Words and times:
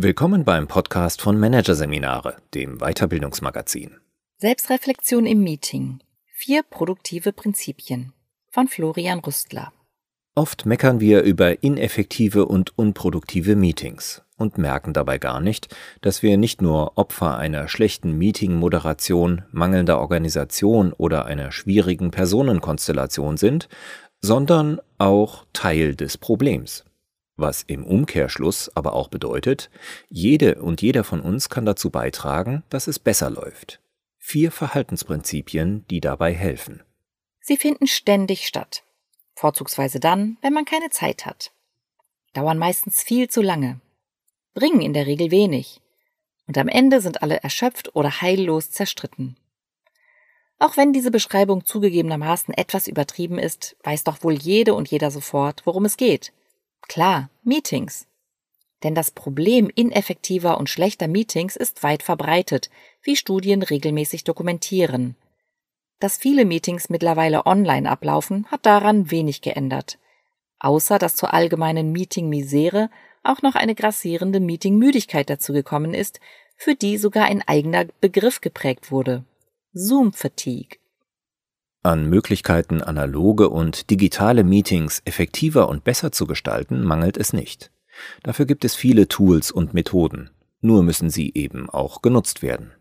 Willkommen 0.00 0.44
beim 0.44 0.68
Podcast 0.68 1.20
von 1.20 1.40
Managerseminare, 1.40 2.36
dem 2.54 2.78
Weiterbildungsmagazin. 2.78 3.96
Selbstreflexion 4.36 5.26
im 5.26 5.42
Meeting. 5.42 5.98
Vier 6.36 6.62
produktive 6.62 7.32
Prinzipien 7.32 8.12
von 8.48 8.68
Florian 8.68 9.18
Rüstler. 9.18 9.72
Oft 10.36 10.66
meckern 10.66 11.00
wir 11.00 11.22
über 11.22 11.64
ineffektive 11.64 12.46
und 12.46 12.78
unproduktive 12.78 13.56
Meetings 13.56 14.22
und 14.36 14.56
merken 14.56 14.92
dabei 14.92 15.18
gar 15.18 15.40
nicht, 15.40 15.74
dass 16.00 16.22
wir 16.22 16.36
nicht 16.36 16.62
nur 16.62 16.96
Opfer 16.96 17.36
einer 17.36 17.66
schlechten 17.66 18.16
Meeting-Moderation, 18.16 19.46
mangelnder 19.50 19.98
Organisation 19.98 20.92
oder 20.92 21.24
einer 21.24 21.50
schwierigen 21.50 22.12
Personenkonstellation 22.12 23.36
sind, 23.36 23.68
sondern 24.20 24.80
auch 24.98 25.44
Teil 25.52 25.96
des 25.96 26.18
Problems. 26.18 26.84
Was 27.38 27.62
im 27.62 27.86
Umkehrschluss 27.86 28.68
aber 28.74 28.94
auch 28.94 29.06
bedeutet, 29.06 29.70
jede 30.08 30.56
und 30.60 30.82
jeder 30.82 31.04
von 31.04 31.20
uns 31.20 31.48
kann 31.48 31.64
dazu 31.64 31.88
beitragen, 31.88 32.64
dass 32.68 32.88
es 32.88 32.98
besser 32.98 33.30
läuft. 33.30 33.80
Vier 34.18 34.50
Verhaltensprinzipien, 34.50 35.86
die 35.88 36.00
dabei 36.00 36.34
helfen. 36.34 36.82
Sie 37.40 37.56
finden 37.56 37.86
ständig 37.86 38.48
statt. 38.48 38.82
Vorzugsweise 39.36 40.00
dann, 40.00 40.36
wenn 40.42 40.52
man 40.52 40.64
keine 40.64 40.90
Zeit 40.90 41.26
hat. 41.26 41.52
Dauern 42.34 42.58
meistens 42.58 43.04
viel 43.04 43.28
zu 43.28 43.40
lange. 43.40 43.80
Bringen 44.54 44.80
in 44.80 44.92
der 44.92 45.06
Regel 45.06 45.30
wenig. 45.30 45.80
Und 46.48 46.58
am 46.58 46.66
Ende 46.66 47.00
sind 47.00 47.22
alle 47.22 47.40
erschöpft 47.40 47.94
oder 47.94 48.20
heillos 48.20 48.72
zerstritten. 48.72 49.36
Auch 50.58 50.76
wenn 50.76 50.92
diese 50.92 51.12
Beschreibung 51.12 51.64
zugegebenermaßen 51.64 52.52
etwas 52.52 52.88
übertrieben 52.88 53.38
ist, 53.38 53.76
weiß 53.84 54.02
doch 54.02 54.24
wohl 54.24 54.34
jede 54.34 54.74
und 54.74 54.90
jeder 54.90 55.12
sofort, 55.12 55.64
worum 55.66 55.84
es 55.84 55.96
geht. 55.96 56.32
Klar, 56.82 57.30
Meetings. 57.42 58.06
Denn 58.82 58.94
das 58.94 59.10
Problem 59.10 59.70
ineffektiver 59.74 60.58
und 60.58 60.70
schlechter 60.70 61.08
Meetings 61.08 61.56
ist 61.56 61.82
weit 61.82 62.02
verbreitet, 62.02 62.70
wie 63.02 63.16
Studien 63.16 63.62
regelmäßig 63.62 64.24
dokumentieren. 64.24 65.16
Dass 65.98 66.16
viele 66.16 66.44
Meetings 66.44 66.88
mittlerweile 66.88 67.44
online 67.46 67.90
ablaufen, 67.90 68.46
hat 68.46 68.66
daran 68.66 69.10
wenig 69.10 69.40
geändert. 69.40 69.98
Außer 70.60 70.98
dass 70.98 71.16
zur 71.16 71.34
allgemeinen 71.34 71.90
Meeting-Misere 71.92 72.90
auch 73.24 73.42
noch 73.42 73.56
eine 73.56 73.74
grassierende 73.74 74.40
Meeting-Müdigkeit 74.40 75.28
dazugekommen 75.28 75.94
ist, 75.94 76.20
für 76.56 76.74
die 76.74 76.98
sogar 76.98 77.26
ein 77.26 77.42
eigener 77.46 77.86
Begriff 78.00 78.40
geprägt 78.40 78.90
wurde. 78.90 79.24
Zoom-Fatigue. 79.72 80.78
An 81.88 82.10
Möglichkeiten, 82.10 82.82
analoge 82.82 83.48
und 83.48 83.88
digitale 83.88 84.44
Meetings 84.44 85.00
effektiver 85.06 85.70
und 85.70 85.84
besser 85.84 86.12
zu 86.12 86.26
gestalten, 86.26 86.82
mangelt 86.84 87.16
es 87.16 87.32
nicht. 87.32 87.70
Dafür 88.22 88.44
gibt 88.44 88.66
es 88.66 88.74
viele 88.74 89.08
Tools 89.08 89.50
und 89.50 89.72
Methoden, 89.72 90.28
nur 90.60 90.82
müssen 90.82 91.08
sie 91.08 91.32
eben 91.34 91.70
auch 91.70 92.02
genutzt 92.02 92.42
werden. 92.42 92.72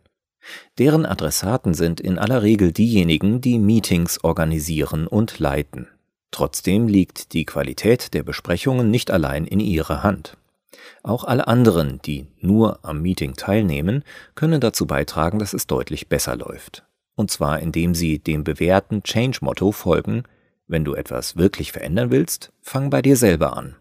Deren 0.77 1.05
Adressaten 1.05 1.73
sind 1.73 2.01
in 2.01 2.19
aller 2.19 2.41
Regel 2.41 2.73
diejenigen, 2.73 3.39
die 3.39 3.59
Meetings 3.59 4.25
organisieren 4.25 5.07
und 5.07 5.39
leiten. 5.39 5.87
Trotzdem 6.31 6.89
liegt 6.89 7.31
die 7.31 7.45
Qualität 7.45 8.13
der 8.13 8.23
Besprechungen 8.23 8.91
nicht 8.91 9.09
allein 9.09 9.47
in 9.47 9.61
ihrer 9.61 10.03
Hand. 10.03 10.35
Auch 11.01 11.23
alle 11.23 11.47
anderen, 11.47 12.01
die 12.03 12.27
nur 12.41 12.83
am 12.83 13.01
Meeting 13.01 13.35
teilnehmen, 13.35 14.03
können 14.35 14.59
dazu 14.59 14.85
beitragen, 14.85 15.39
dass 15.39 15.53
es 15.53 15.65
deutlich 15.65 16.09
besser 16.09 16.35
läuft 16.35 16.83
und 17.17 17.31
zwar 17.31 17.59
indem 17.59 17.95
sie 17.95 18.19
dem 18.19 18.43
bewährten 18.43 19.01
Change-Motto 19.03 19.71
folgen, 19.71 20.23
wenn 20.67 20.85
du 20.85 20.93
etwas 20.93 21.35
wirklich 21.35 21.71
verändern 21.71 22.11
willst, 22.11 22.53
fang 22.61 22.89
bei 22.91 23.01
dir 23.01 23.17
selber 23.17 23.57
an. 23.57 23.75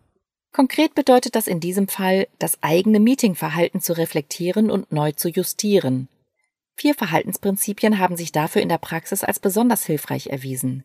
Konkret 0.52 0.94
bedeutet 0.94 1.36
das 1.36 1.46
in 1.46 1.60
diesem 1.60 1.86
Fall, 1.86 2.28
das 2.38 2.62
eigene 2.62 2.98
Meetingverhalten 2.98 3.82
zu 3.82 3.92
reflektieren 3.92 4.70
und 4.70 4.90
neu 4.90 5.12
zu 5.12 5.28
justieren. 5.28 6.08
Vier 6.76 6.94
Verhaltensprinzipien 6.94 7.98
haben 7.98 8.16
sich 8.16 8.32
dafür 8.32 8.62
in 8.62 8.70
der 8.70 8.78
Praxis 8.78 9.22
als 9.22 9.38
besonders 9.38 9.84
hilfreich 9.84 10.28
erwiesen. 10.28 10.84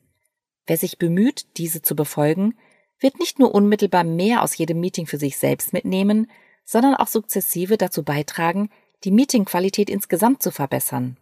Wer 0.67 0.78
sich 0.78 0.97
bemüht, 0.97 1.57
diese 1.57 1.81
zu 1.81 1.95
befolgen, 1.95 2.56
wird 3.00 3.17
nicht 3.17 3.40
nur 3.40 3.56
unmittelbar 3.56 4.03
mehr 4.03 4.44
aus 4.44 4.57
jedem 4.57 4.81
Meeting 4.81 5.07
für 5.07 5.17
sich 5.17 5.38
selbst 5.38 5.72
mitnehmen, 5.72 6.29
sondern 6.66 6.95
auch 6.95 7.07
sukzessive 7.07 7.78
dazu 7.78 8.03
beitragen, 8.03 8.69
die 9.06 9.11
Meetingqualität 9.11 9.90
insgesamt 9.90 10.44
zu 10.44 10.51
verbessern 10.51 11.16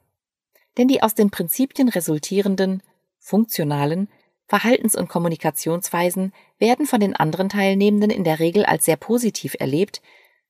denn 0.80 0.88
die 0.88 1.04
aus 1.04 1.14
den 1.14 1.30
Prinzipien 1.30 1.90
resultierenden, 1.90 2.82
funktionalen 3.20 4.08
Verhaltens- 4.48 4.96
und 4.96 5.10
Kommunikationsweisen 5.10 6.34
werden 6.58 6.88
von 6.88 7.02
den 7.02 7.16
anderen 7.16 7.50
Teilnehmenden 7.50 8.10
in 8.10 8.24
der 8.24 8.40
Regel 8.40 8.66
als 8.66 8.86
sehr 8.86 8.96
positiv 8.96 9.56
erlebt, 9.60 10.02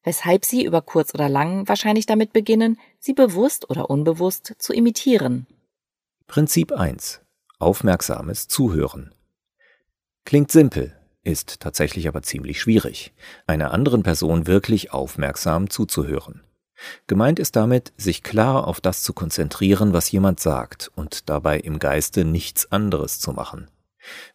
weshalb 0.03 0.45
sie 0.45 0.63
über 0.63 0.81
kurz 0.81 1.13
oder 1.13 1.27
lang 1.27 1.67
wahrscheinlich 1.67 2.05
damit 2.05 2.31
beginnen, 2.31 2.79
sie 2.99 3.13
bewusst 3.13 3.69
oder 3.69 3.89
unbewusst 3.89 4.55
zu 4.59 4.71
imitieren. 4.71 5.47
Prinzip 6.27 6.71
1. 6.71 7.21
Aufmerksames 7.57 8.47
Zuhören. 8.47 9.13
Klingt 10.25 10.51
simpel, 10.51 10.95
ist 11.23 11.59
tatsächlich 11.59 12.07
aber 12.07 12.21
ziemlich 12.21 12.61
schwierig, 12.61 13.13
einer 13.47 13.71
anderen 13.71 14.03
Person 14.03 14.45
wirklich 14.45 14.93
aufmerksam 14.93 15.71
zuzuhören. 15.71 16.43
Gemeint 17.07 17.39
ist 17.39 17.55
damit, 17.55 17.93
sich 17.97 18.23
klar 18.23 18.67
auf 18.67 18.81
das 18.81 19.03
zu 19.03 19.13
konzentrieren, 19.13 19.93
was 19.93 20.11
jemand 20.11 20.39
sagt 20.39 20.91
und 20.95 21.29
dabei 21.29 21.59
im 21.59 21.79
Geiste 21.79 22.25
nichts 22.25 22.71
anderes 22.71 23.19
zu 23.19 23.31
machen. 23.33 23.69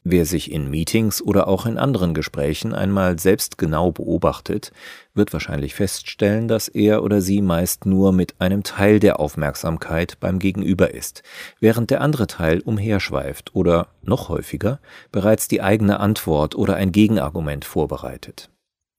Wer 0.03 0.27
sich 0.27 0.53
in 0.53 0.71
Meetings 0.71 1.23
oder 1.23 1.49
auch 1.49 1.67
in 1.67 1.79
anderen 1.79 2.15
Gesprächen 2.15 2.75
einmal 2.75 3.19
selbst 3.19 3.59
genau 3.59 3.93
beobachtet, 3.93 4.73
wird 5.15 5.33
wahrscheinlich 5.33 5.75
feststellen, 5.75 6.49
dass 6.49 6.69
er 6.69 7.03
oder 7.03 7.21
sie 7.21 7.41
meist 7.41 7.87
nur 7.87 8.13
mit 8.13 8.41
einem 8.41 8.63
Teil 8.63 9.01
der 9.01 9.21
Aufmerksamkeit 9.21 10.19
beim 10.21 10.39
Gegenüber 10.39 10.93
ist, 10.93 11.23
während 11.61 11.91
der 11.91 12.03
andere 12.03 12.27
Teil 12.27 12.61
umherschweift 12.61 13.55
oder, 13.55 13.89
noch 14.03 14.29
häufiger, 14.29 14.81
bereits 15.13 15.49
die 15.49 15.63
eigene 15.63 15.99
Antwort 16.01 16.55
oder 16.55 16.77
ein 16.77 16.93
Gegenargument 16.93 17.65
vorbereitet 17.65 18.51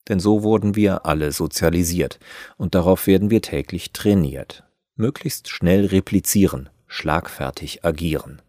denn 0.08 0.20
so 0.20 0.44
wurden 0.44 0.76
wir 0.76 1.06
alle 1.06 1.32
sozialisiert 1.32 2.20
und 2.58 2.76
darauf 2.76 3.08
werden 3.08 3.30
wir 3.30 3.42
täglich 3.42 3.92
trainiert. 3.92 4.64
Möglichst 4.96 5.50
schnell 5.50 5.86
replizieren, 5.88 6.70
schlagfertig 6.88 7.84
agieren. 7.84 8.42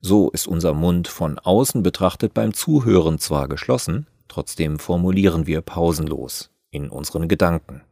So 0.00 0.30
ist 0.30 0.46
unser 0.46 0.74
Mund 0.74 1.08
von 1.08 1.38
außen 1.38 1.82
betrachtet 1.82 2.34
beim 2.34 2.54
Zuhören 2.54 3.18
zwar 3.18 3.48
geschlossen, 3.48 4.06
trotzdem 4.28 4.78
formulieren 4.78 5.46
wir 5.46 5.60
pausenlos 5.60 6.50
in 6.70 6.88
unseren 6.88 7.28
Gedanken. 7.28 7.82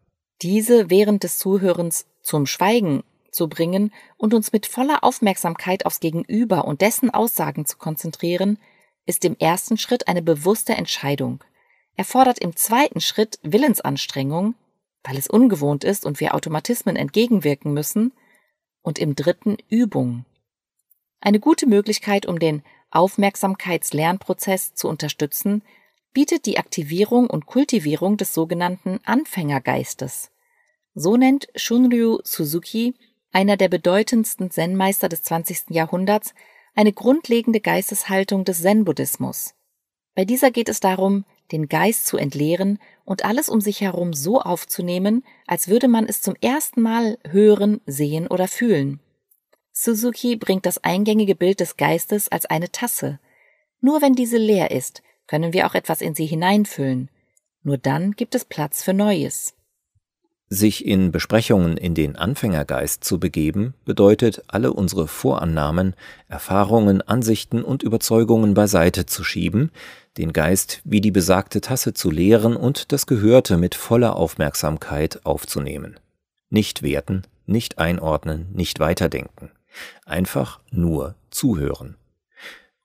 Diese 0.42 0.90
während 0.90 1.24
des 1.24 1.38
Zuhörens 1.38 2.06
zum 2.22 2.46
Schweigen 2.46 3.02
zu 3.30 3.48
bringen 3.48 3.92
und 4.16 4.34
uns 4.34 4.52
mit 4.52 4.66
voller 4.66 5.04
Aufmerksamkeit 5.04 5.84
aufs 5.84 6.00
Gegenüber 6.00 6.64
und 6.64 6.80
dessen 6.80 7.10
Aussagen 7.10 7.66
zu 7.66 7.76
konzentrieren, 7.76 8.58
ist 9.04 9.24
im 9.24 9.36
ersten 9.38 9.78
Schritt 9.78 10.08
eine 10.08 10.22
bewusste 10.22 10.74
Entscheidung– 10.74 11.44
erfordert 11.98 12.38
im 12.38 12.56
zweiten 12.56 13.00
Schritt 13.00 13.38
Willensanstrengung, 13.42 14.54
weil 15.04 15.18
es 15.18 15.28
ungewohnt 15.28 15.84
ist 15.84 16.06
und 16.06 16.20
wir 16.20 16.34
Automatismen 16.34 16.96
entgegenwirken 16.96 17.72
müssen, 17.72 18.12
und 18.82 18.98
im 18.98 19.14
dritten 19.14 19.58
Übung. 19.68 20.24
Eine 21.20 21.40
gute 21.40 21.66
Möglichkeit, 21.66 22.24
um 22.24 22.38
den 22.38 22.62
Aufmerksamkeitslernprozess 22.90 24.74
zu 24.74 24.88
unterstützen, 24.88 25.62
bietet 26.14 26.46
die 26.46 26.58
Aktivierung 26.58 27.28
und 27.28 27.46
Kultivierung 27.46 28.16
des 28.16 28.32
sogenannten 28.32 29.00
Anfängergeistes. 29.04 30.30
So 30.94 31.16
nennt 31.16 31.48
Shunryu 31.54 32.20
Suzuki, 32.24 32.94
einer 33.30 33.56
der 33.56 33.68
bedeutendsten 33.68 34.50
Zen-Meister 34.50 35.08
des 35.08 35.22
20. 35.24 35.70
Jahrhunderts, 35.70 36.32
eine 36.74 36.92
grundlegende 36.92 37.60
Geisteshaltung 37.60 38.44
des 38.44 38.62
Zen-Buddhismus. 38.62 39.54
Bei 40.14 40.24
dieser 40.24 40.50
geht 40.50 40.68
es 40.68 40.80
darum, 40.80 41.24
den 41.52 41.68
Geist 41.68 42.06
zu 42.06 42.16
entleeren 42.16 42.78
und 43.04 43.24
alles 43.24 43.48
um 43.48 43.60
sich 43.60 43.80
herum 43.80 44.12
so 44.12 44.40
aufzunehmen, 44.40 45.24
als 45.46 45.68
würde 45.68 45.88
man 45.88 46.06
es 46.06 46.20
zum 46.20 46.34
ersten 46.40 46.82
Mal 46.82 47.18
hören, 47.28 47.80
sehen 47.86 48.26
oder 48.26 48.48
fühlen. 48.48 49.00
Suzuki 49.72 50.36
bringt 50.36 50.66
das 50.66 50.82
eingängige 50.82 51.34
Bild 51.34 51.60
des 51.60 51.76
Geistes 51.76 52.28
als 52.28 52.46
eine 52.46 52.70
Tasse. 52.70 53.20
Nur 53.80 54.02
wenn 54.02 54.14
diese 54.14 54.36
leer 54.38 54.70
ist, 54.70 55.02
können 55.26 55.52
wir 55.52 55.66
auch 55.66 55.74
etwas 55.74 56.00
in 56.00 56.14
sie 56.14 56.26
hineinfüllen. 56.26 57.10
Nur 57.62 57.78
dann 57.78 58.12
gibt 58.12 58.34
es 58.34 58.44
Platz 58.44 58.82
für 58.82 58.94
Neues. 58.94 59.54
Sich 60.50 60.86
in 60.86 61.12
Besprechungen 61.12 61.76
in 61.76 61.94
den 61.94 62.16
Anfängergeist 62.16 63.04
zu 63.04 63.20
begeben, 63.20 63.74
bedeutet, 63.84 64.42
alle 64.48 64.72
unsere 64.72 65.06
Vorannahmen, 65.06 65.94
Erfahrungen, 66.26 67.02
Ansichten 67.02 67.62
und 67.62 67.82
Überzeugungen 67.82 68.54
beiseite 68.54 69.04
zu 69.04 69.24
schieben, 69.24 69.70
den 70.16 70.32
Geist 70.32 70.80
wie 70.84 71.02
die 71.02 71.10
besagte 71.10 71.60
Tasse 71.60 71.92
zu 71.92 72.10
leeren 72.10 72.56
und 72.56 72.92
das 72.92 73.06
Gehörte 73.06 73.58
mit 73.58 73.74
voller 73.74 74.16
Aufmerksamkeit 74.16 75.20
aufzunehmen. 75.26 76.00
Nicht 76.48 76.82
werten, 76.82 77.24
nicht 77.44 77.78
einordnen, 77.78 78.46
nicht 78.52 78.80
weiterdenken. 78.80 79.50
Einfach 80.06 80.60
nur 80.70 81.14
zuhören. 81.30 81.96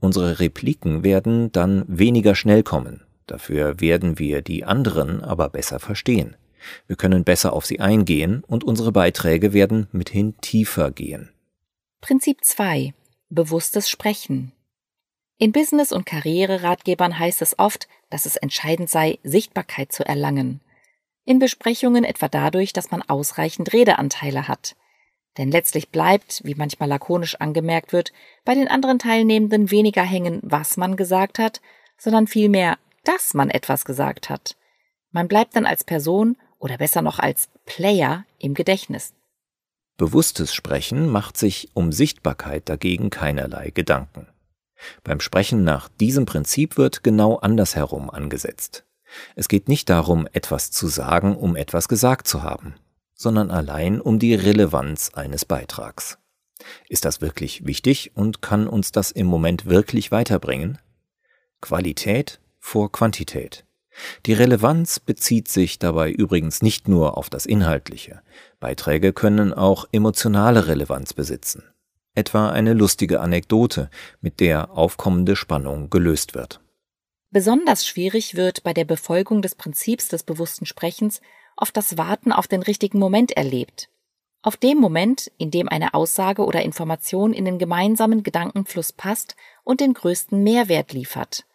Unsere 0.02 0.42
Repliken 0.42 1.06
werden 1.06 1.54
dann 1.54 1.86
weniger 1.88 2.36
schnell 2.36 2.62
kommen, 2.62 3.04
dafür 3.26 3.80
werden 3.80 4.20
wir 4.20 4.42
die 4.42 4.66
anderen 4.66 5.22
aber 5.22 5.48
besser 5.48 5.80
verstehen. 5.80 6.36
Wir 6.88 6.96
können 6.96 7.24
besser 7.24 7.54
auf 7.54 7.66
sie 7.66 7.80
eingehen 7.80 8.44
und 8.48 8.64
unsere 8.64 8.92
Beiträge 8.92 9.54
werden 9.54 9.88
mithin 9.92 10.38
tiefer 10.42 10.92
gehen. 10.92 11.30
Prinzip 12.02 12.44
2. 12.44 12.94
Bewusstes 13.30 13.90
Sprechen. 13.90 14.52
In 15.38 15.52
Business- 15.52 15.92
und 15.92 16.06
Karriereratgebern 16.06 17.18
heißt 17.18 17.42
es 17.42 17.58
oft, 17.58 17.88
dass 18.10 18.26
es 18.26 18.36
entscheidend 18.36 18.90
sei, 18.90 19.20
Sichtbarkeit 19.24 19.92
zu 19.92 20.06
erlangen. 20.06 20.62
In 21.26 21.40
Besprechungen 21.40 22.04
etwa 22.04 22.28
dadurch, 22.28 22.74
dass 22.74 22.92
man 22.92 23.02
ausreichend 23.02 23.74
Redeanteile 23.74 24.48
hat. 24.48 24.76
Denn 25.38 25.50
letztlich 25.50 25.90
bleibt, 25.90 26.42
wie 26.44 26.56
manchmal 26.56 26.90
lakonisch 26.90 27.36
angemerkt 27.36 27.92
wird, 27.92 28.14
bei 28.46 28.54
den 28.54 28.68
anderen 28.68 29.00
Teilnehmenden 29.00 29.72
weniger 29.72 30.04
hängen, 30.04 30.40
was 30.44 30.78
man 30.78 30.96
gesagt 30.96 31.40
hat, 31.40 31.62
sondern 31.98 32.28
vielmehr, 32.28 32.78
dass 33.04 33.34
man 33.34 33.50
etwas 33.50 33.86
gesagt 33.86 34.30
hat. 34.30 34.56
Man 35.12 35.28
bleibt 35.28 35.56
dann 35.56 35.66
als 35.66 35.84
Person 35.84 36.38
oder 36.64 36.78
besser 36.78 37.02
noch 37.02 37.20
als 37.20 37.50
Player 37.66 38.26
im 38.40 38.54
Gedächtnis. 38.54 39.14
Bewusstes 39.98 40.54
Sprechen 40.54 41.10
macht 41.10 41.38
sich 41.38 41.70
um 41.74 41.92
Sichtbarkeit 41.92 42.68
dagegen 42.70 43.10
keinerlei 43.10 43.70
Gedanken. 43.70 44.28
Beim 45.04 45.20
Sprechen 45.20 45.64
nach 45.64 45.90
diesem 45.90 46.26
Prinzip 46.26 46.78
wird 46.78 47.04
genau 47.04 47.36
andersherum 47.36 48.10
angesetzt. 48.10 48.86
Es 49.36 49.48
geht 49.48 49.68
nicht 49.68 49.90
darum, 49.90 50.28
etwas 50.32 50.72
zu 50.72 50.88
sagen, 50.88 51.36
um 51.36 51.56
etwas 51.56 51.88
gesagt 51.88 52.28
zu 52.28 52.42
haben, 52.42 52.76
sondern 53.14 53.52
allein 53.52 54.02
um 54.02 54.18
die 54.18 54.34
Relevanz 54.34 55.12
eines 55.14 55.46
Beitrags. 55.46 56.18
Ist 56.88 57.06
das 57.06 57.22
wirklich 57.22 57.66
wichtig 57.66 58.12
und 58.16 58.42
kann 58.42 58.68
uns 58.68 58.92
das 58.92 59.12
im 59.12 59.28
Moment 59.28 59.66
wirklich 59.66 60.12
weiterbringen? 60.12 60.80
Qualität 61.62 62.40
vor 62.58 62.92
Quantität. 62.92 63.66
Die 64.26 64.34
Relevanz 64.34 65.00
bezieht 65.00 65.48
sich 65.48 65.80
dabei 65.80 66.12
übrigens 66.12 66.62
nicht 66.62 66.88
nur 66.88 67.18
auf 67.18 67.30
das 67.30 67.46
Inhaltliche. 67.46 68.22
Beiträge 68.60 69.14
können 69.14 69.54
auch 69.54 69.88
emotionale 69.92 70.68
Relevanz 70.68 71.14
besitzen. 71.14 71.64
Etwa 72.16 72.50
eine 72.50 72.74
lustige 72.74 73.22
Anekdote, 73.22 73.90
mit 74.22 74.40
der 74.40 74.72
aufkommende 74.72 75.36
Spannung 75.36 75.90
gelöst 75.90 76.36
wird. 76.36 76.60
Besonders 77.32 77.88
schwierig 77.88 78.36
wird 78.36 78.64
bei 78.64 78.74
der 78.74 78.86
Befolgung 78.86 79.42
des 79.42 79.56
Prinzips 79.56 80.08
des 80.08 80.24
bewussten 80.24 80.68
Sprechens 80.68 81.22
oft 81.58 81.76
das 81.76 81.98
Warten 81.98 82.32
auf 82.32 82.48
den 82.48 82.62
richtigen 82.62 83.00
Moment 83.00 83.32
erlebt. 83.32 83.90
Auf 84.44 84.58
dem 84.58 84.78
Moment, 84.78 85.32
in 85.38 85.50
dem 85.50 85.70
eine 85.70 85.94
Aussage 85.94 86.44
oder 86.44 86.62
Information 86.62 87.34
in 87.34 87.46
den 87.46 87.58
gemeinsamen 87.58 88.24
Gedankenfluss 88.24 88.92
passt 88.92 89.36
und 89.64 89.80
den 89.80 89.94
größten 89.94 90.44
Mehrwert 90.44 90.94
liefert. 90.94 91.46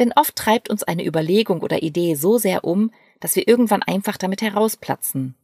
Denn 0.00 0.12
oft 0.16 0.34
treibt 0.34 0.70
uns 0.70 0.82
eine 0.82 1.06
Überlegung 1.06 1.60
oder 1.60 1.82
Idee 1.82 2.14
so 2.14 2.38
sehr 2.38 2.64
um, 2.64 2.90
dass 3.20 3.36
wir 3.36 3.46
irgendwann 3.46 3.82
einfach 3.82 4.16
damit 4.16 4.42
herausplatzen. 4.42 5.36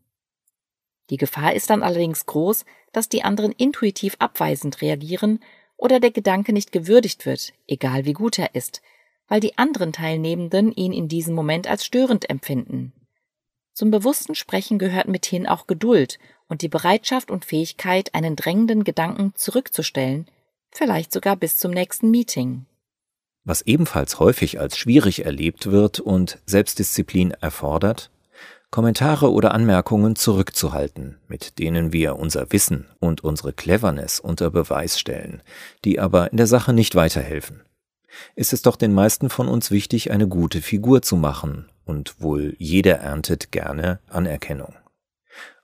Die 1.10 1.18
Gefahr 1.18 1.54
ist 1.54 1.70
dann 1.70 1.82
allerdings 1.82 2.26
groß, 2.26 2.64
dass 2.90 3.10
die 3.10 3.22
anderen 3.22 3.52
intuitiv 3.52 4.16
abweisend 4.18 4.80
reagieren 4.80 5.40
oder 5.76 6.00
der 6.00 6.10
Gedanke 6.10 6.52
nicht 6.54 6.72
gewürdigt 6.72 7.26
wird, 7.26 7.52
egal 7.68 8.06
wie 8.06 8.14
gut 8.14 8.38
er 8.38 8.54
ist, 8.54 8.80
weil 9.28 9.40
die 9.40 9.58
anderen 9.58 9.92
Teilnehmenden 9.92 10.72
ihn 10.72 10.92
in 10.92 11.06
diesem 11.06 11.34
Moment 11.34 11.68
als 11.68 11.84
störend 11.84 12.30
empfinden. 12.30 12.92
Zum 13.74 13.90
bewussten 13.90 14.34
Sprechen 14.34 14.78
gehört 14.78 15.06
mithin 15.06 15.46
auch 15.46 15.66
Geduld 15.66 16.18
und 16.48 16.62
die 16.62 16.68
Bereitschaft 16.68 17.30
und 17.30 17.44
Fähigkeit, 17.44 18.14
einen 18.14 18.36
drängenden 18.36 18.84
Gedanken 18.84 19.34
zurückzustellen, 19.34 20.26
vielleicht 20.70 21.12
sogar 21.12 21.36
bis 21.36 21.58
zum 21.58 21.72
nächsten 21.72 22.10
Meeting. 22.10 22.64
Was 23.46 23.62
ebenfalls 23.62 24.18
häufig 24.18 24.58
als 24.58 24.76
schwierig 24.76 25.24
erlebt 25.24 25.70
wird 25.70 26.00
und 26.00 26.40
Selbstdisziplin 26.46 27.30
erfordert, 27.30 28.10
Kommentare 28.72 29.30
oder 29.30 29.54
Anmerkungen 29.54 30.16
zurückzuhalten, 30.16 31.18
mit 31.28 31.60
denen 31.60 31.92
wir 31.92 32.16
unser 32.16 32.50
Wissen 32.52 32.88
und 32.98 33.22
unsere 33.22 33.52
Cleverness 33.52 34.18
unter 34.18 34.50
Beweis 34.50 34.98
stellen, 34.98 35.42
die 35.84 36.00
aber 36.00 36.32
in 36.32 36.38
der 36.38 36.48
Sache 36.48 36.72
nicht 36.72 36.96
weiterhelfen. 36.96 37.62
Ist 38.34 38.52
es 38.52 38.62
doch 38.62 38.74
den 38.74 38.92
meisten 38.92 39.30
von 39.30 39.46
uns 39.46 39.70
wichtig, 39.70 40.10
eine 40.10 40.26
gute 40.26 40.60
Figur 40.60 41.00
zu 41.00 41.14
machen, 41.14 41.70
und 41.84 42.20
wohl 42.20 42.56
jeder 42.58 42.96
erntet 42.96 43.52
gerne 43.52 44.00
Anerkennung. 44.08 44.74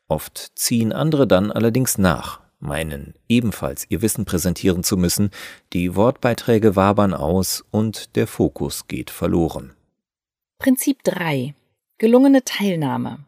Oft 0.06 0.52
ziehen 0.54 0.92
andere 0.92 1.26
dann 1.26 1.50
allerdings 1.50 1.98
nach, 1.98 2.41
meinen 2.62 3.14
ebenfalls 3.28 3.86
ihr 3.88 4.02
Wissen 4.02 4.24
präsentieren 4.24 4.82
zu 4.84 4.96
müssen, 4.96 5.30
die 5.72 5.94
Wortbeiträge 5.94 6.76
wabern 6.76 7.12
aus 7.12 7.64
und 7.70 8.16
der 8.16 8.26
Fokus 8.26 8.86
geht 8.88 9.10
verloren. 9.10 9.74
Prinzip 10.58 11.02
3. 11.04 11.54
Gelungene 11.98 12.44
Teilnahme. 12.44 13.24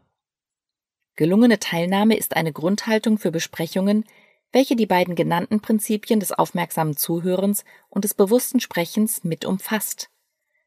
Gelungene 1.16 1.58
Teilnahme 1.58 2.16
ist 2.16 2.36
eine 2.36 2.52
Grundhaltung 2.52 3.18
für 3.18 3.30
Besprechungen, 3.30 4.04
welche 4.52 4.76
die 4.76 4.86
beiden 4.86 5.16
genannten 5.16 5.60
Prinzipien 5.60 6.20
des 6.20 6.32
aufmerksamen 6.32 6.96
Zuhörens 6.96 7.64
und 7.88 8.04
des 8.04 8.14
bewussten 8.14 8.60
Sprechens 8.60 9.24
mit 9.24 9.44
umfasst. 9.44 10.08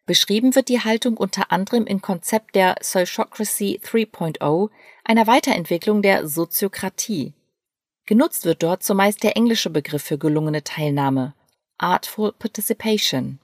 Beschrieben 0.06 0.56
wird 0.56 0.70
die 0.70 0.80
Haltung 0.80 1.18
unter 1.18 1.52
anderem 1.52 1.86
im 1.86 2.02
Konzept 2.02 2.56
der 2.56 2.76
Sociocracy 2.82 3.82
3.0, 3.84 4.70
einer 5.04 5.28
Weiterentwicklung 5.28 6.02
der 6.02 6.28
Soziokratie. 6.28 7.34
Genutzt 8.08 8.46
wird 8.46 8.64
dort 8.64 8.84
zumeist 8.84 9.22
der 9.22 9.36
englische 9.36 9.70
Begriff 9.70 10.02
für 10.02 10.18
gelungene 10.18 10.64
Teilnahme, 10.64 11.36
Artful 11.78 12.32
Participation. 12.32 13.40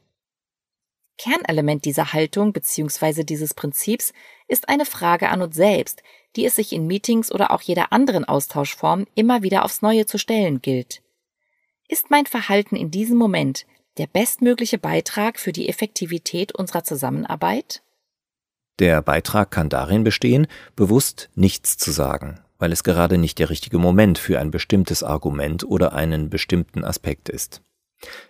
Kernelement 1.18 1.84
dieser 1.84 2.14
Haltung 2.14 2.54
bzw. 2.54 3.26
dieses 3.26 3.54
Prinzips 3.54 4.14
ist 4.48 4.70
eine 4.70 4.86
Frage 4.86 5.30
an 5.30 5.42
uns 5.42 5.58
selbst, 5.58 6.02
die 6.38 6.46
es 6.46 6.56
sich 6.56 6.72
in 6.72 6.88
Meetings 6.88 7.30
oder 7.30 7.52
auch 7.52 7.62
jeder 7.62 7.92
anderen 7.92 8.24
Austauschform 8.24 9.06
immer 9.16 9.44
wieder 9.44 9.66
aufs 9.66 9.82
Neue 9.82 10.06
zu 10.06 10.18
stellen 10.18 10.62
gilt. 10.62 11.04
Ist 11.90 12.10
mein 12.10 12.26
Verhalten 12.26 12.78
in 12.78 12.90
diesem 12.90 13.18
Moment 13.18 13.66
der 13.98 14.08
bestmögliche 14.08 14.78
Beitrag 14.78 15.40
für 15.40 15.52
die 15.52 15.68
Effektivität 15.68 16.56
unserer 16.56 16.86
Zusammenarbeit? 16.86 17.84
Der 18.80 19.02
Beitrag 19.02 19.52
kann 19.52 19.68
darin 19.68 20.06
bestehen, 20.06 20.48
bewusst 20.78 21.30
nichts 21.36 21.78
zu 21.78 21.92
sagen, 21.92 22.40
weil 22.64 22.72
es 22.72 22.86
gerade 22.86 23.18
nicht 23.18 23.40
der 23.40 23.50
richtige 23.50 23.78
Moment 23.78 24.18
für 24.18 24.40
ein 24.40 24.50
bestimmtes 24.50 25.04
Argument 25.04 25.66
oder 25.66 25.92
einen 25.92 26.30
bestimmten 26.30 26.86
Aspekt 26.86 27.28
ist. 27.28 27.62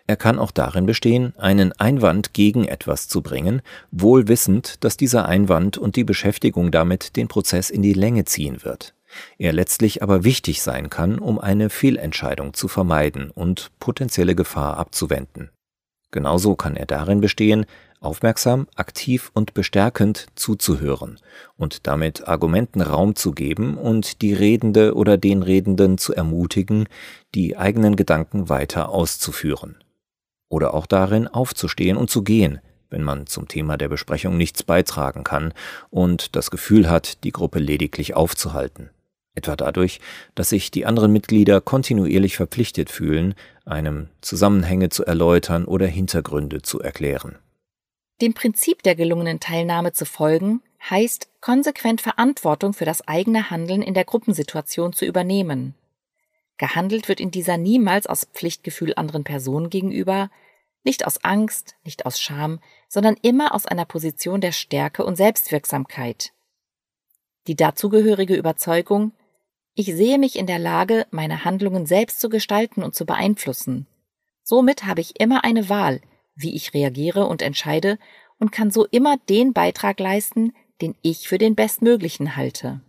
Er 0.07 0.15
kann 0.15 0.39
auch 0.39 0.49
darin 0.49 0.87
bestehen, 0.87 1.35
einen 1.37 1.71
Einwand 1.73 2.33
gegen 2.33 2.65
etwas 2.65 3.07
zu 3.07 3.21
bringen, 3.21 3.61
wohl 3.91 4.27
wissend, 4.27 4.83
dass 4.83 4.97
dieser 4.97 5.27
Einwand 5.27 5.77
und 5.77 5.95
die 5.97 6.03
Beschäftigung 6.03 6.71
damit 6.71 7.15
den 7.15 7.27
Prozess 7.27 7.69
in 7.69 7.83
die 7.83 7.93
Länge 7.93 8.25
ziehen 8.25 8.63
wird. 8.63 8.95
Er 9.37 9.53
letztlich 9.53 10.01
aber 10.01 10.23
wichtig 10.23 10.63
sein 10.63 10.89
kann, 10.89 11.19
um 11.19 11.37
eine 11.37 11.69
Fehlentscheidung 11.69 12.55
zu 12.55 12.67
vermeiden 12.67 13.29
und 13.29 13.69
potenzielle 13.77 14.33
Gefahr 14.33 14.77
abzuwenden. 14.77 15.51
Genauso 16.09 16.55
kann 16.55 16.75
er 16.75 16.87
darin 16.87 17.21
bestehen, 17.21 17.67
aufmerksam, 18.03 18.67
aktiv 18.75 19.31
und 19.33 19.53
bestärkend 19.53 20.27
zuzuhören 20.35 21.19
und 21.57 21.87
damit 21.87 22.27
Argumenten 22.27 22.81
Raum 22.81 23.15
zu 23.15 23.31
geben 23.31 23.77
und 23.77 24.21
die 24.21 24.33
Redende 24.33 24.95
oder 24.95 25.17
den 25.17 25.43
Redenden 25.43 25.97
zu 25.97 26.13
ermutigen, 26.13 26.87
die 27.33 27.57
eigenen 27.57 27.95
Gedanken 27.95 28.49
weiter 28.49 28.89
auszuführen. 28.89 29.77
Oder 30.49 30.73
auch 30.73 30.85
darin 30.85 31.27
aufzustehen 31.27 31.97
und 31.97 32.09
zu 32.09 32.23
gehen, 32.23 32.59
wenn 32.89 33.03
man 33.03 33.25
zum 33.25 33.47
Thema 33.47 33.77
der 33.77 33.89
Besprechung 33.89 34.37
nichts 34.37 34.63
beitragen 34.63 35.23
kann 35.23 35.53
und 35.89 36.35
das 36.35 36.51
Gefühl 36.51 36.89
hat, 36.89 37.23
die 37.23 37.31
Gruppe 37.31 37.59
lediglich 37.59 38.15
aufzuhalten. 38.15 38.91
Etwa 39.35 39.55
dadurch, 39.55 39.99
dass 40.35 40.49
sich 40.49 40.69
die 40.69 40.85
anderen 40.85 41.11
Mitglieder 41.11 41.59
kontinuierlich 41.59 42.35
verpflichtet 42.35 42.91
fühlen, 42.91 43.33
einem 43.65 44.09
Zusammenhänge 44.21 44.89
zu 44.89 45.05
erläutern 45.05 45.65
oder 45.65 45.87
Hintergründe 45.87 46.61
zu 46.61 46.79
erklären. 46.79 47.37
Dem 48.23 48.33
Prinzip 48.33 48.83
der 48.83 48.95
gelungenen 48.95 49.41
Teilnahme 49.41 49.91
zu 49.91 50.05
folgen, 50.05 50.61
heißt, 50.89 51.27
konsequent 51.41 51.99
Verantwortung 51.99 52.71
für 52.71 52.85
das 52.85 53.05
eigene 53.05 53.49
Handeln 53.49 53.81
in 53.81 53.93
der 53.93 54.05
Gruppensituation 54.05 54.93
zu 54.93 55.03
übernehmen. 55.03 55.75
Gehandelt 56.55 57.09
wird 57.09 57.19
in 57.19 57.31
dieser 57.31 57.57
niemals 57.57 58.07
aus 58.07 58.23
Pflichtgefühl 58.23 58.93
anderen 58.95 59.25
Personen 59.25 59.69
gegenüber, 59.69 60.31
nicht 60.85 61.05
aus 61.05 61.21
Angst, 61.25 61.75
nicht 61.83 62.05
aus 62.05 62.17
Scham, 62.17 62.61
sondern 62.87 63.17
immer 63.21 63.53
aus 63.53 63.65
einer 63.65 63.83
Position 63.83 64.39
der 64.39 64.53
Stärke 64.53 65.03
und 65.03 65.17
Selbstwirksamkeit. 65.17 66.31
Die 67.47 67.57
dazugehörige 67.57 68.35
Überzeugung, 68.35 69.11
ich 69.75 69.87
sehe 69.87 70.17
mich 70.17 70.39
in 70.39 70.47
der 70.47 70.59
Lage, 70.59 71.07
meine 71.11 71.43
Handlungen 71.43 71.85
selbst 71.85 72.21
zu 72.21 72.29
gestalten 72.29 72.83
und 72.83 72.95
zu 72.95 73.05
beeinflussen. 73.05 73.85
Somit 74.43 74.85
habe 74.85 75.01
ich 75.01 75.19
immer 75.19 75.43
eine 75.43 75.67
Wahl, 75.67 75.99
wie 76.35 76.55
ich 76.55 76.73
reagiere 76.73 77.25
und 77.25 77.41
entscheide 77.41 77.97
und 78.39 78.51
kann 78.51 78.71
so 78.71 78.85
immer 78.85 79.17
den 79.29 79.53
Beitrag 79.53 79.99
leisten, 79.99 80.53
den 80.81 80.95
ich 81.01 81.27
für 81.27 81.37
den 81.37 81.55
bestmöglichen 81.55 82.35
halte. 82.35 82.81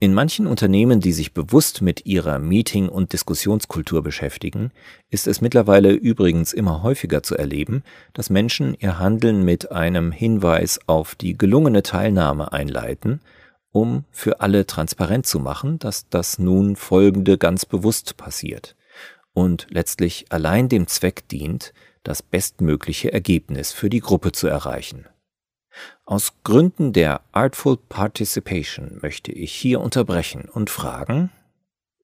In 0.00 0.12
manchen 0.12 0.46
Unternehmen, 0.46 1.00
die 1.00 1.12
sich 1.12 1.32
bewusst 1.32 1.80
mit 1.80 2.04
ihrer 2.04 2.38
Meeting- 2.38 2.88
und 2.88 3.12
Diskussionskultur 3.12 4.02
beschäftigen, 4.02 4.70
ist 5.08 5.26
es 5.26 5.40
mittlerweile 5.40 5.92
übrigens 5.92 6.52
immer 6.52 6.82
häufiger 6.82 7.22
zu 7.22 7.36
erleben, 7.36 7.82
dass 8.12 8.28
Menschen 8.28 8.76
ihr 8.78 8.98
Handeln 8.98 9.44
mit 9.44 9.72
einem 9.72 10.12
Hinweis 10.12 10.80
auf 10.86 11.14
die 11.14 11.38
gelungene 11.38 11.82
Teilnahme 11.82 12.52
einleiten 12.52 13.20
um 13.74 14.04
für 14.12 14.40
alle 14.40 14.66
transparent 14.66 15.26
zu 15.26 15.40
machen, 15.40 15.80
dass 15.80 16.08
das 16.08 16.38
nun 16.38 16.76
folgende 16.76 17.36
ganz 17.36 17.66
bewusst 17.66 18.16
passiert 18.16 18.76
und 19.32 19.66
letztlich 19.68 20.26
allein 20.30 20.68
dem 20.68 20.86
Zweck 20.86 21.28
dient, 21.28 21.74
das 22.04 22.22
bestmögliche 22.22 23.12
Ergebnis 23.12 23.72
für 23.72 23.90
die 23.90 24.00
Gruppe 24.00 24.32
zu 24.32 24.46
erreichen. 24.46 25.06
Aus 26.04 26.34
Gründen 26.44 26.92
der 26.92 27.22
Artful 27.32 27.76
Participation 27.76 28.98
möchte 29.02 29.32
ich 29.32 29.52
hier 29.52 29.80
unterbrechen 29.80 30.48
und 30.48 30.70
fragen 30.70 31.30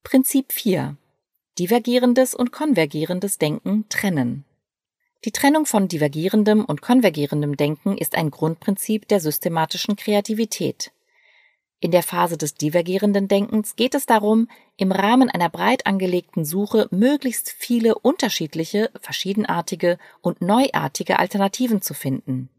Prinzip 0.02 0.52
4 0.52 0.97
Divergierendes 1.59 2.35
und 2.35 2.52
konvergierendes 2.52 3.38
Denken 3.38 3.88
trennen. 3.88 4.45
Die 5.25 5.33
Trennung 5.33 5.66
von 5.66 5.88
divergierendem 5.88 6.64
und 6.64 6.80
konvergierendem 6.80 7.57
Denken 7.57 7.99
ist 7.99 8.14
ein 8.14 8.30
Grundprinzip 8.30 9.07
der 9.09 9.21
systematischen 9.21 9.97
Kreativität. 9.97 10.92
In 11.83 11.93
der 11.93 12.03
Phase 12.03 12.37
des 12.37 12.55
divergierenden 12.55 13.27
Denkens 13.27 13.75
geht 13.75 13.95
es 13.95 14.05
darum, 14.05 14.49
im 14.77 14.93
Rahmen 14.93 15.31
einer 15.31 15.49
breit 15.49 15.87
angelegten 15.87 16.45
Suche 16.45 16.89
möglichst 16.91 17.51
viele 17.51 17.95
unterschiedliche, 17.95 18.91
verschiedenartige 19.01 19.99
und 20.21 20.43
neuartige 20.43 21.19
Alternativen 21.19 21.81
zu 21.81 21.95
finden. 21.95 22.51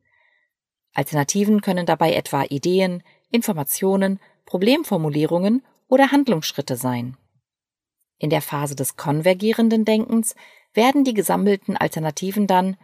Alternativen 0.94 1.62
können 1.62 1.86
dabei 1.86 2.14
etwa 2.14 2.44
Ideen, 2.44 3.04
Informationen, 3.30 4.20
Problemformulierungen 4.46 5.64
oder 5.88 6.12
Handlungsschritte 6.12 6.76
sein. 6.76 7.16
In 8.18 8.32
der 8.32 8.42
Phase 8.42 8.76
des 8.76 8.98
konvergierenden 8.98 9.86
Denkens 9.86 10.36
werden 10.74 11.04
die 11.04 11.14
gesammelten 11.14 11.78
Alternativen 11.78 12.48
dann 12.48 12.76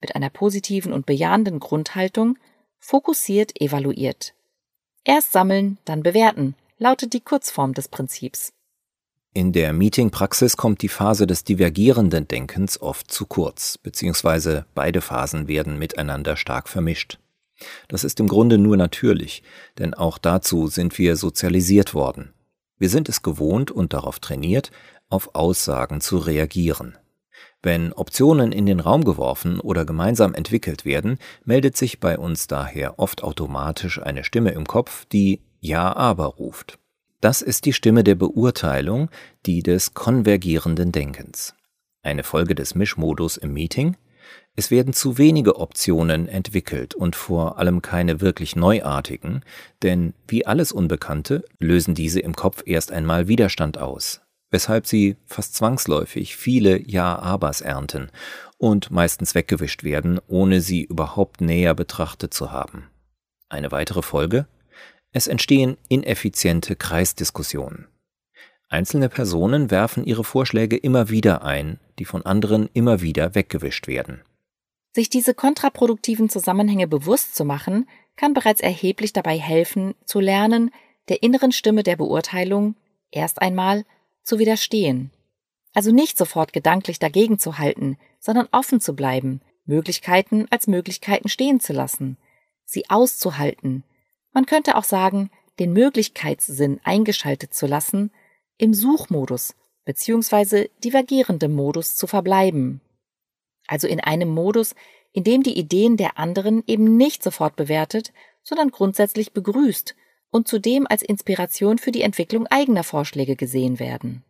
mit 0.00 0.14
einer 0.14 0.30
positiven 0.30 0.92
und 0.92 1.06
bejahenden 1.06 1.58
Grundhaltung 1.58 2.38
fokussiert 2.78 3.58
evaluiert. 3.60 4.35
Erst 5.08 5.30
sammeln, 5.30 5.78
dann 5.84 6.02
bewerten, 6.02 6.56
lautet 6.78 7.12
die 7.12 7.20
Kurzform 7.20 7.74
des 7.74 7.86
Prinzips. 7.86 8.52
In 9.32 9.52
der 9.52 9.72
Meetingpraxis 9.72 10.56
kommt 10.56 10.82
die 10.82 10.88
Phase 10.88 11.28
des 11.28 11.44
divergierenden 11.44 12.26
Denkens 12.26 12.80
oft 12.82 13.08
zu 13.08 13.24
kurz, 13.24 13.78
beziehungsweise 13.78 14.66
beide 14.74 15.00
Phasen 15.00 15.46
werden 15.46 15.78
miteinander 15.78 16.36
stark 16.36 16.68
vermischt. 16.68 17.20
Das 17.86 18.02
ist 18.02 18.18
im 18.18 18.26
Grunde 18.26 18.58
nur 18.58 18.76
natürlich, 18.76 19.44
denn 19.78 19.94
auch 19.94 20.18
dazu 20.18 20.66
sind 20.66 20.98
wir 20.98 21.14
sozialisiert 21.14 21.94
worden. 21.94 22.34
Wir 22.76 22.88
sind 22.88 23.08
es 23.08 23.22
gewohnt 23.22 23.70
und 23.70 23.92
darauf 23.92 24.18
trainiert, 24.18 24.72
auf 25.08 25.36
Aussagen 25.36 26.00
zu 26.00 26.18
reagieren. 26.18 26.98
Wenn 27.66 27.92
Optionen 27.92 28.52
in 28.52 28.64
den 28.64 28.78
Raum 28.78 29.02
geworfen 29.02 29.58
oder 29.58 29.84
gemeinsam 29.84 30.34
entwickelt 30.34 30.84
werden, 30.84 31.18
meldet 31.44 31.76
sich 31.76 31.98
bei 31.98 32.16
uns 32.16 32.46
daher 32.46 33.00
oft 33.00 33.24
automatisch 33.24 34.00
eine 34.00 34.22
Stimme 34.22 34.52
im 34.52 34.68
Kopf, 34.68 35.04
die 35.06 35.40
Ja 35.58 35.96
aber 35.96 36.26
ruft. 36.26 36.78
Das 37.20 37.42
ist 37.42 37.64
die 37.64 37.72
Stimme 37.72 38.04
der 38.04 38.14
Beurteilung, 38.14 39.10
die 39.46 39.64
des 39.64 39.94
konvergierenden 39.94 40.92
Denkens. 40.92 41.56
Eine 42.04 42.22
Folge 42.22 42.54
des 42.54 42.76
Mischmodus 42.76 43.36
im 43.36 43.52
Meeting? 43.52 43.96
Es 44.54 44.70
werden 44.70 44.92
zu 44.92 45.18
wenige 45.18 45.58
Optionen 45.58 46.28
entwickelt 46.28 46.94
und 46.94 47.16
vor 47.16 47.58
allem 47.58 47.82
keine 47.82 48.20
wirklich 48.20 48.54
neuartigen, 48.54 49.42
denn 49.82 50.14
wie 50.28 50.46
alles 50.46 50.70
Unbekannte 50.70 51.44
lösen 51.58 51.96
diese 51.96 52.20
im 52.20 52.36
Kopf 52.36 52.62
erst 52.64 52.92
einmal 52.92 53.26
Widerstand 53.26 53.76
aus, 53.76 54.20
weshalb 54.50 54.86
sie 54.86 55.16
fast 55.26 55.54
zwangsläufig 55.54 56.36
viele 56.36 56.80
Ja-Abers 56.88 57.60
ernten 57.60 58.10
und 58.58 58.90
meistens 58.90 59.34
weggewischt 59.34 59.84
werden, 59.84 60.20
ohne 60.28 60.60
sie 60.60 60.84
überhaupt 60.84 61.40
näher 61.40 61.74
betrachtet 61.74 62.32
zu 62.32 62.52
haben. 62.52 62.88
Eine 63.48 63.70
weitere 63.70 64.02
Folge? 64.02 64.46
Es 65.12 65.26
entstehen 65.26 65.76
ineffiziente 65.88 66.76
Kreisdiskussionen. 66.76 67.88
Einzelne 68.68 69.08
Personen 69.08 69.70
werfen 69.70 70.04
ihre 70.04 70.24
Vorschläge 70.24 70.76
immer 70.76 71.08
wieder 71.08 71.44
ein, 71.44 71.78
die 71.98 72.04
von 72.04 72.26
anderen 72.26 72.68
immer 72.72 73.00
wieder 73.00 73.34
weggewischt 73.34 73.86
werden. 73.86 74.22
Sich 74.92 75.08
diese 75.08 75.34
kontraproduktiven 75.34 76.28
Zusammenhänge 76.28 76.88
bewusst 76.88 77.36
zu 77.36 77.44
machen, 77.44 77.88
kann 78.16 78.34
bereits 78.34 78.60
erheblich 78.60 79.12
dabei 79.12 79.38
helfen, 79.38 79.94
zu 80.04 80.20
lernen, 80.20 80.70
der 81.08 81.22
inneren 81.22 81.52
Stimme 81.52 81.82
der 81.82 81.96
Beurteilung 81.96 82.74
erst 83.10 83.40
einmal 83.40 83.84
zu 84.26 84.38
widerstehen. 84.38 85.10
Also 85.72 85.92
nicht 85.92 86.18
sofort 86.18 86.52
gedanklich 86.52 86.98
dagegen 86.98 87.38
zu 87.38 87.58
halten, 87.58 87.96
sondern 88.18 88.48
offen 88.50 88.80
zu 88.80 88.94
bleiben, 88.94 89.40
Möglichkeiten 89.64 90.46
als 90.50 90.66
Möglichkeiten 90.66 91.28
stehen 91.28 91.60
zu 91.60 91.72
lassen, 91.72 92.18
sie 92.64 92.90
auszuhalten. 92.90 93.84
Man 94.32 94.46
könnte 94.46 94.76
auch 94.76 94.84
sagen, 94.84 95.30
den 95.58 95.72
Möglichkeitssinn 95.72 96.80
eingeschaltet 96.84 97.54
zu 97.54 97.66
lassen, 97.66 98.10
im 98.58 98.74
Suchmodus 98.74 99.54
bzw. 99.84 100.68
divergierendem 100.82 101.54
Modus 101.54 101.96
zu 101.96 102.06
verbleiben. 102.06 102.80
Also 103.66 103.86
in 103.86 104.00
einem 104.00 104.28
Modus, 104.28 104.74
in 105.12 105.24
dem 105.24 105.42
die 105.42 105.58
Ideen 105.58 105.96
der 105.96 106.18
anderen 106.18 106.62
eben 106.66 106.96
nicht 106.96 107.22
sofort 107.22 107.56
bewertet, 107.56 108.12
sondern 108.42 108.70
grundsätzlich 108.70 109.32
begrüßt 109.32 109.94
und 110.30 110.48
zudem 110.48 110.86
als 110.88 111.02
Inspiration 111.02 111.78
für 111.78 111.92
die 111.92 112.02
Entwicklung 112.02 112.46
eigener 112.48 112.84
Vorschläge 112.84 113.36
gesehen 113.36 113.78
werden. 113.78 114.22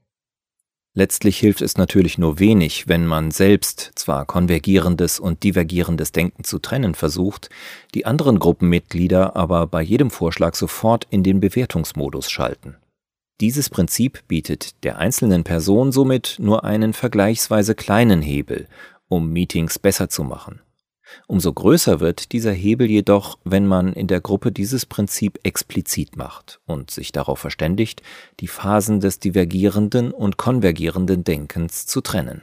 Letztlich 0.98 1.38
hilft 1.38 1.60
es 1.60 1.76
natürlich 1.76 2.16
nur 2.16 2.38
wenig, 2.38 2.88
wenn 2.88 3.04
man 3.04 3.30
selbst 3.30 3.92
zwar 3.96 4.24
konvergierendes 4.24 5.20
und 5.20 5.42
divergierendes 5.42 6.10
Denken 6.10 6.42
zu 6.42 6.58
trennen 6.58 6.94
versucht, 6.94 7.50
die 7.94 8.06
anderen 8.06 8.38
Gruppenmitglieder 8.38 9.36
aber 9.36 9.66
bei 9.66 9.82
jedem 9.82 10.10
Vorschlag 10.10 10.54
sofort 10.54 11.06
in 11.10 11.22
den 11.22 11.40
Bewertungsmodus 11.40 12.30
schalten. 12.30 12.76
Dieses 13.42 13.68
Prinzip 13.68 14.26
bietet 14.26 14.82
der 14.84 14.96
einzelnen 14.96 15.44
Person 15.44 15.92
somit 15.92 16.36
nur 16.38 16.64
einen 16.64 16.94
vergleichsweise 16.94 17.74
kleinen 17.74 18.22
Hebel, 18.22 18.66
um 19.08 19.30
Meetings 19.30 19.78
besser 19.78 20.08
zu 20.08 20.24
machen. 20.24 20.62
Umso 21.26 21.52
größer 21.52 22.00
wird 22.00 22.32
dieser 22.32 22.52
Hebel 22.52 22.90
jedoch, 22.90 23.38
wenn 23.44 23.66
man 23.66 23.92
in 23.92 24.06
der 24.06 24.20
Gruppe 24.20 24.52
dieses 24.52 24.86
Prinzip 24.86 25.38
explizit 25.42 26.16
macht 26.16 26.60
und 26.66 26.90
sich 26.90 27.12
darauf 27.12 27.38
verständigt, 27.38 28.02
die 28.40 28.48
Phasen 28.48 29.00
des 29.00 29.18
divergierenden 29.18 30.12
und 30.12 30.36
konvergierenden 30.36 31.24
Denkens 31.24 31.86
zu 31.86 32.00
trennen. 32.00 32.42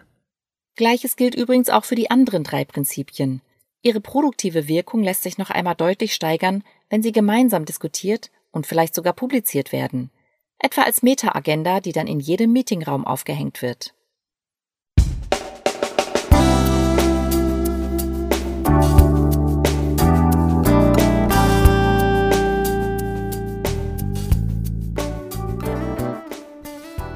Gleiches 0.76 1.16
gilt 1.16 1.36
übrigens 1.36 1.70
auch 1.70 1.86
für 1.86 1.96
die 1.96 2.10
anderen 2.10 2.44
drei 2.44 2.66
Prinzipien. 2.66 3.42
Ihre 3.82 4.02
produktive 4.02 4.68
Wirkung 4.68 5.04
lässt 5.04 5.24
sich 5.24 5.38
noch 5.38 5.50
einmal 5.50 5.76
deutlich 5.76 6.14
steigern, 6.14 6.64
wenn 6.90 7.04
sie 7.04 7.12
gemeinsam 7.12 7.66
diskutiert 7.66 8.32
und 8.52 8.66
vielleicht 8.66 8.96
sogar 8.96 9.14
publiziert 9.14 9.72
werden. 9.72 10.10
Etwa 10.58 10.84
als 10.84 11.04
Meta-Agenda, 11.04 11.82
die 11.82 11.92
dann 11.92 12.08
in 12.08 12.22
jedem 12.22 12.54
Meetingraum 12.54 13.06
aufgehängt 13.06 13.62
wird. 13.62 13.94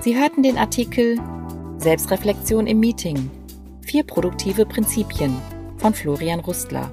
Sie 0.08 0.18
hörten 0.18 0.42
den 0.42 0.58
Artikel 0.58 1.20
Selbstreflexion 1.80 2.66
im 2.66 2.80
Meeting. 2.80 3.30
Vier 3.82 4.06
produktive 4.06 4.66
Prinzipien 4.66 5.36
von 5.76 5.94
Florian 5.94 6.40
Rustler 6.40 6.90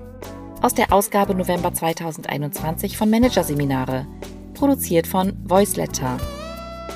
aus 0.62 0.74
der 0.74 0.92
Ausgabe 0.92 1.32
November 1.32 1.72
2021 1.72 2.96
von 2.96 3.08
Managerseminare, 3.10 4.04
produziert 4.54 5.06
von 5.06 5.32
Voiceletter. 5.44 6.16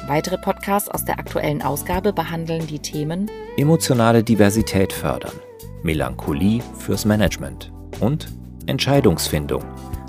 Weitere 0.08 0.38
Podcasts 0.38 0.88
aus 0.88 1.04
der 1.04 1.20
aktuellen 1.20 1.62
Ausgabe 1.62 2.12
behandeln 2.12 2.66
die 2.66 2.80
Themen 2.80 3.30
Emotionale 3.56 4.24
Diversität 4.24 4.92
fördern, 4.92 5.38
Melancholie 5.84 6.62
fürs 6.80 7.04
Management 7.04 7.70
und 8.00 8.26
Entscheidungsfindung. 8.66 9.62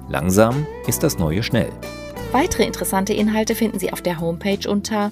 Langsam 0.10 0.66
ist 0.88 1.04
das 1.04 1.20
Neue 1.20 1.44
schnell. 1.44 1.70
Weitere 2.32 2.64
interessante 2.64 3.14
Inhalte 3.14 3.54
finden 3.54 3.78
Sie 3.78 3.94
auf 3.94 4.02
der 4.02 4.20
Homepage 4.20 4.68
unter 4.68 5.12